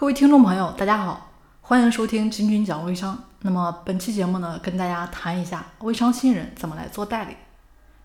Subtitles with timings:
[0.00, 3.24] 各位听众朋友，大家好，欢迎收听君君讲微商。
[3.40, 7.34] 那么本期节目呢，跟大家谈一下微商新人怎么来做代理。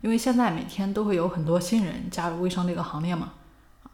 [0.02, 3.34] 因为现在每天都会有很多新人加入微商这个行列嘛，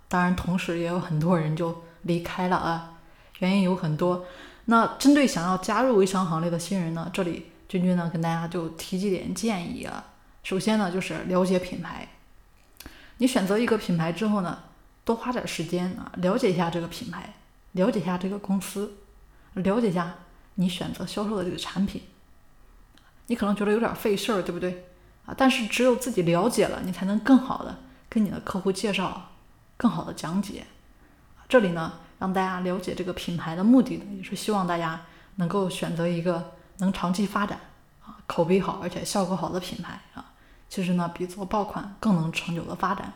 [0.07, 2.93] 当然同时也有很多人就离开了啊，
[3.39, 4.25] 原因有很多。
[4.63, 10.01] 那针对想要加入微商行列的新人呢，这里君君呢跟大家就提几点建议啊。
[10.43, 12.07] 首先呢，就是了解品牌。
[13.17, 14.57] 你选择一个品牌之后呢，
[15.03, 17.33] 多花点时间啊，了解一下这个品牌。
[17.73, 18.97] 了解一下这个公司，
[19.53, 20.15] 了解一下
[20.55, 22.01] 你选择销售的这个产品，
[23.27, 24.87] 你可能觉得有点费事儿，对不对
[25.25, 25.35] 啊？
[25.37, 27.77] 但是只有自己了解了，你才能更好的
[28.09, 29.29] 跟你的客户介绍，
[29.77, 30.65] 更好的讲解。
[31.47, 37.59] 这里呢，让大家了解这个品牌的目的呢，也是希望大家能够选择一个能长期发展
[38.03, 40.33] 啊、口碑好而且效果好的品牌啊。
[40.67, 43.13] 其实呢，比做爆款更能长久的发展。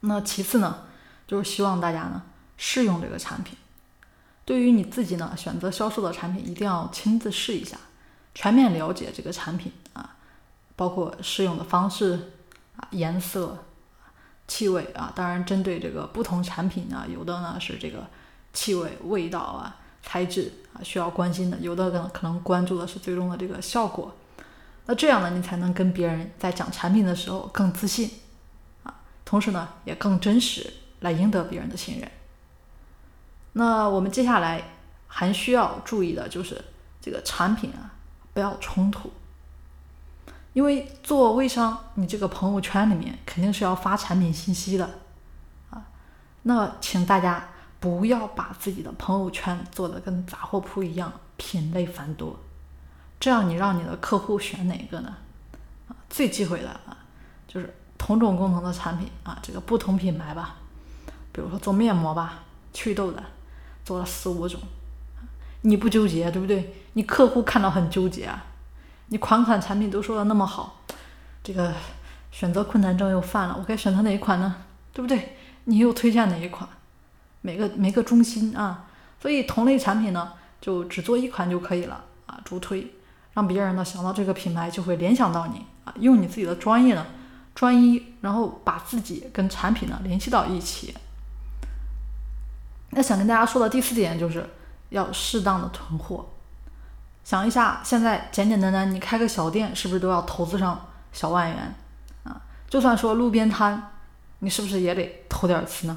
[0.00, 0.84] 那其次呢，
[1.26, 2.22] 就是希望大家呢。
[2.62, 3.56] 试用这个产品，
[4.44, 7.78] 对于你自己呢，选择销售的产品一定要亲自试一下，
[8.34, 10.16] 全面了解这个产品啊，
[10.76, 12.32] 包括试用的方式
[12.76, 13.64] 啊、颜色、
[14.46, 15.10] 气味啊。
[15.16, 18.06] 当然，针对这个不同产品呢，有的呢是这个
[18.52, 24.14] 气味、味道啊、材质啊需要关心的，有的呢可能关注的是最终的这个效果。
[24.84, 28.10] 那这样呢，你才能跟别人在讲产品的时候更自信
[28.82, 32.10] 啊，同时呢也更真实，来赢得别人的信任。
[33.60, 34.62] 那我们接下来
[35.06, 36.64] 还需要注意的就是
[36.98, 37.92] 这个产品啊，
[38.32, 39.12] 不要冲突。
[40.54, 44.88] 因为做微商，你这个朋友圈里面肯定是要发产品信息的
[45.68, 45.84] 啊。
[46.44, 52.34] 那请大家不要把自己的朋友圈做的跟杂货铺一样，品类繁多。
[53.20, 55.14] 这样你让你的客户选哪个呢？
[55.88, 56.96] 啊，最忌讳的啊，
[57.46, 60.56] 就是同种功能的产品啊，这个不同品牌吧，
[61.30, 63.22] 比如说做面膜吧，祛痘的。
[63.90, 64.60] 做了四五种，
[65.62, 66.72] 你不纠结对不对？
[66.92, 68.44] 你客户看到很纠结啊！
[69.08, 70.82] 你款款产品都说的那么好，
[71.42, 71.74] 这个
[72.30, 74.58] 选择困难症又犯了，我该选择哪一款呢？
[74.92, 75.36] 对不对？
[75.64, 76.68] 你又推荐哪一款？
[77.40, 78.86] 每个每个中心啊，
[79.20, 82.92] 所以同类产品呢，就只做一款就可以了啊，主推，
[83.32, 87.04] 让别人呢想到这个品牌就会联想到你啊，用你自己的专业呢，
[87.56, 90.94] 专一，然后把自己跟产品呢联系到一起。
[92.90, 94.44] 那想跟大家说的第四点就是
[94.88, 96.28] 要适当的囤货。
[97.22, 101.74] 想一下，现在简简单单你开个小店，是不是都要投资上小万元
[102.24, 102.40] 啊？
[102.68, 103.90] 就算说路边摊，
[104.40, 105.96] 你是不是也得投点资呢？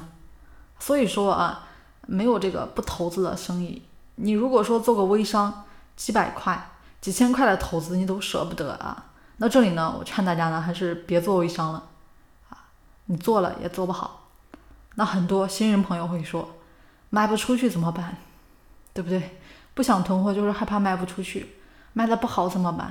[0.78, 1.66] 所以说啊，
[2.06, 3.82] 没有这个不投资的生意。
[4.16, 5.64] 你如果说做个微商，
[5.96, 9.06] 几百块、几千块的投资你都舍不得啊。
[9.38, 11.82] 那这里呢，我劝大家呢，还是别做微商了
[12.50, 12.68] 啊。
[13.06, 14.28] 你做了也做不好。
[14.94, 16.48] 那很多新人朋友会说。
[17.14, 18.16] 卖不出去怎么办？
[18.92, 19.38] 对不对？
[19.72, 21.54] 不想囤货就是害怕卖不出去，
[21.92, 22.86] 卖的不好怎么办？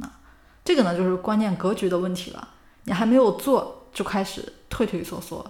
[0.00, 0.20] 啊
[0.64, 2.48] 这个呢，就是观念格局的问题了。
[2.84, 5.44] 你还没有做就开始退退缩缩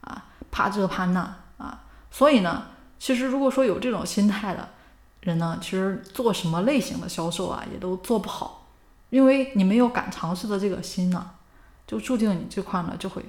[0.00, 1.20] 啊，怕这怕那
[1.58, 1.84] 啊。
[2.10, 2.68] 所以呢，
[2.98, 4.66] 其实如果说有这种心态的
[5.20, 8.66] 人呢，其实做什么类型的销售啊，也都做不好，
[9.10, 11.30] 因为你没有敢尝试的这个心呢，
[11.86, 13.22] 就注定你这块呢就会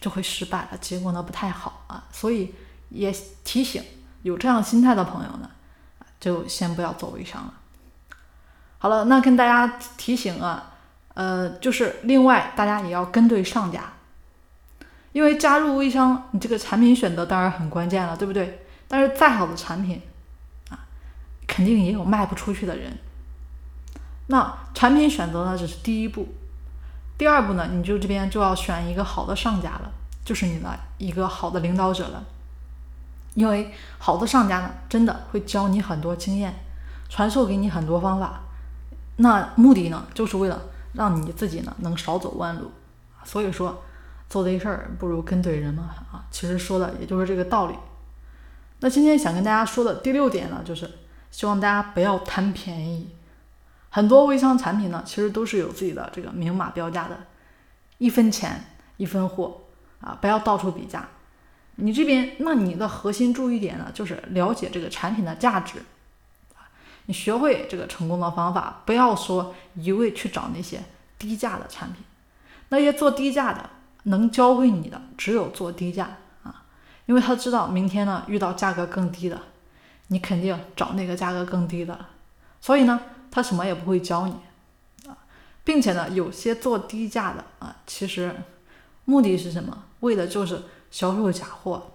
[0.00, 2.08] 就会失败了，结果呢不太好啊。
[2.10, 2.54] 所以。
[2.90, 3.10] 也
[3.42, 3.82] 提醒
[4.22, 5.50] 有这样心态的朋友呢，
[6.20, 7.54] 就先不要做微商了。
[8.78, 10.72] 好了，那跟大家提醒啊，
[11.14, 13.92] 呃，就是另外大家也要跟对上家，
[15.12, 18.66] 因为加入微商，你这个产品选择当然很关键了，对不对？
[18.88, 20.00] 但是再好的产品
[20.70, 20.80] 啊，
[21.46, 22.98] 肯定也有卖不出去的人。
[24.26, 26.28] 那产品选择呢，只是第一步，
[27.18, 29.90] 第二步呢，你就这边就要选一个好的上家了，
[30.24, 32.24] 就是你的一个好的领导者了。
[33.34, 36.54] 因为好的上家呢，真的会教你很多经验，
[37.08, 38.40] 传授给你很多方法。
[39.16, 40.62] 那目的呢，就是为了
[40.94, 42.70] 让你自己呢能少走弯路。
[43.22, 43.82] 所以说，
[44.28, 46.24] 做对事儿不如跟对人嘛啊！
[46.30, 47.74] 其实说的也就是这个道理。
[48.80, 50.90] 那今天想跟大家说的第六点呢，就是
[51.30, 53.10] 希望大家不要贪便宜。
[53.90, 57.16] 很多微商产品呢，其实都是有自己的这个明码标价的，
[57.98, 58.64] 一分钱
[58.96, 59.60] 一分货
[60.00, 61.06] 啊，不要到处比价。
[61.80, 65.82] 你这边，那你的核心注意点呢，就是了解这个产品的价值，
[67.06, 70.82] 你学会这个成功的方法，不要说一味去找那些
[71.18, 72.04] 低价的产品，
[72.68, 73.70] 那些做低价的
[74.04, 76.64] 能教会你的只有做低价啊，
[77.06, 79.40] 因为他知道明天呢遇到价格更低的，
[80.08, 82.06] 你肯定找那个价格更低的，
[82.60, 83.00] 所以呢
[83.30, 85.16] 他什么也不会教你啊，
[85.64, 88.34] 并且呢有些做低价的啊，其实
[89.06, 89.84] 目的是什么？
[90.00, 90.62] 为的就是。
[90.90, 91.90] 销售假货，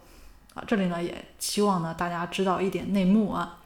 [0.53, 0.63] 啊。
[0.65, 3.57] 这里呢也希望呢大家知道一点内幕啊。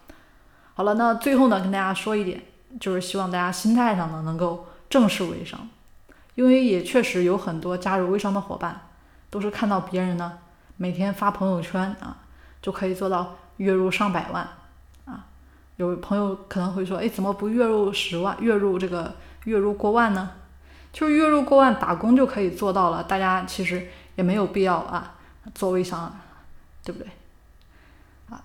[0.73, 2.41] 好了，那最后呢跟大家说一点，
[2.79, 5.67] 就是希望大家心态上呢能够正视微商，
[6.35, 8.87] 因为也确实有很多加入微商的伙伴，
[9.29, 10.39] 都是看到别人呢
[10.77, 12.17] 每天发朋友圈啊
[12.61, 14.47] 就可以做到月入上百万
[15.05, 15.25] 啊。
[15.75, 19.15] 有朋友可能会说，哎，怎么不月入十万，月入这个
[19.45, 20.31] 月入过万呢？
[20.91, 23.03] 就是月入过万，打工就可以做到了。
[23.03, 25.15] 大家其实也没有必要啊，
[25.53, 26.15] 做微商，
[26.83, 27.09] 对不对？
[28.29, 28.41] 啊，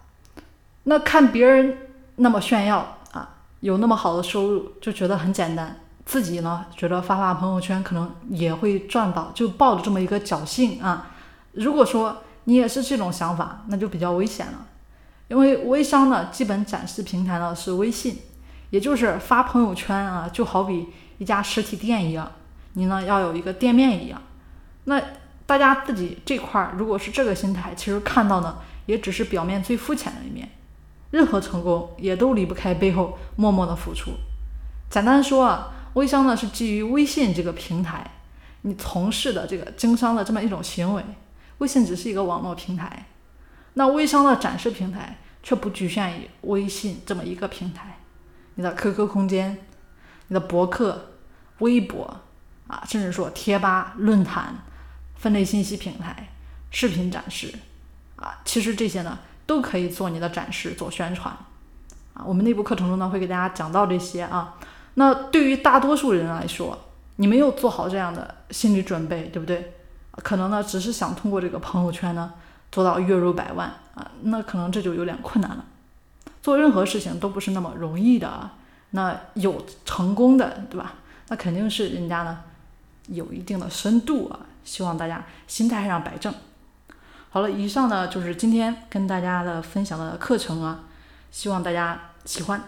[0.85, 1.79] 那看别人
[2.17, 5.81] 那么炫耀啊，有那么好的收入，就觉得很简单。
[6.05, 11.11] 自己呢，觉得发发朋友圈可能也会赚到，就抱着这么一个侥幸啊。
[11.53, 14.67] 如果说你也是这种想法，那就比较危险了。
[15.29, 18.19] 因为微商呢，基本展示平台呢是微信，
[18.71, 20.89] 也就是发朋友圈啊，就好比。
[21.19, 22.29] 一家实体店一样，
[22.73, 24.21] 你呢要有一个店面一样。
[24.83, 25.01] 那
[25.47, 30.49] 大家自己这块儿如果是这个心态，其实看到呢也只是表面最肤浅的一面。
[31.11, 34.13] 任何成功也都离不开背后默默的付出。
[34.91, 38.11] 简单说啊，微商呢是基于微信这个平台，
[38.63, 41.05] 你从事的这个经商的这么一种行为。
[41.59, 43.07] 微信只是一个网络平台，
[43.75, 47.99] 那微商的展示平台却不局限于微信这么一个平台，
[48.55, 49.59] 你的 QQ 空间。
[50.29, 51.11] 你的博客、
[51.59, 52.19] 微博
[52.67, 54.57] 啊，甚至说贴吧、论坛、
[55.25, 56.29] 分类信息平台、
[56.71, 57.51] 视频展示
[58.17, 61.35] 啊，其实这些呢都可以做你的展示、做宣传
[62.13, 62.23] 啊。
[62.27, 64.57] 我们内部课程中呢会给大家讲到这些啊。
[64.97, 66.79] 那对于大多数人来说，
[67.17, 69.73] 你没有做好这样的心理准备，对不对？
[70.17, 72.35] 可能呢只是想通过这个朋友圈呢
[72.71, 75.65] 做到月入百万啊，那可能这就有点困难了。
[76.43, 78.53] 做任何事情都不是那么容易的啊。
[78.91, 80.97] 那有成功的，对吧？
[81.29, 82.41] 那肯定是人家呢
[83.07, 84.39] 有一定的深度啊。
[84.65, 86.35] 希望大家心态上摆正。
[87.31, 90.85] 好了，以上呢就是今天跟大家的分享的课程啊，
[91.31, 92.63] 希望大家喜欢。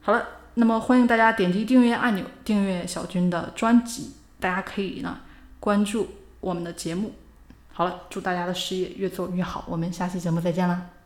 [0.00, 4.14] 好了，那么欢迎大家点击订阅按钮，订阅小军的专辑。
[4.40, 5.18] 大家可以呢
[5.60, 6.08] 关注
[6.40, 7.12] 我们的节目。
[7.72, 9.64] 好了，祝大家的事业越做越好。
[9.68, 11.01] 我们下期节目再见了。